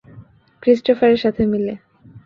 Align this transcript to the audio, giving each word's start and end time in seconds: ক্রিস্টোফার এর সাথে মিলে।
ক্রিস্টোফার 0.63 1.09
এর 1.09 1.19
সাথে 1.23 1.41
মিলে। 1.45 1.73